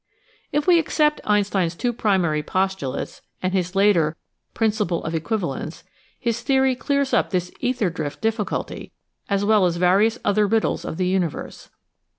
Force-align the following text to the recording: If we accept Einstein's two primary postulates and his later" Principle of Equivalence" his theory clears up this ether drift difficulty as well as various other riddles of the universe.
If 0.51 0.65
we 0.65 0.79
accept 0.79 1.21
Einstein's 1.25 1.75
two 1.75 1.93
primary 1.93 2.41
postulates 2.41 3.21
and 3.43 3.53
his 3.53 3.75
later" 3.75 4.15
Principle 4.55 5.03
of 5.03 5.13
Equivalence" 5.13 5.83
his 6.27 6.41
theory 6.41 6.73
clears 6.75 7.13
up 7.13 7.29
this 7.29 7.51
ether 7.59 7.91
drift 7.91 8.19
difficulty 8.19 8.93
as 9.29 9.45
well 9.45 9.63
as 9.67 9.77
various 9.77 10.17
other 10.25 10.47
riddles 10.47 10.85
of 10.85 10.97
the 10.97 11.05
universe. 11.05 11.69